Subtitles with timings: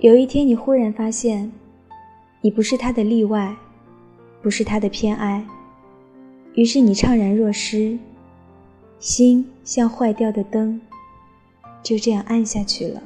[0.00, 1.50] 有一天你忽然发现
[2.40, 3.54] 你不是他的例外
[4.42, 5.46] 不是他的偏爱
[6.54, 7.98] 于是你怅然若失
[8.98, 10.80] 心像坏掉的灯
[11.82, 13.02] 就这样暗下去了。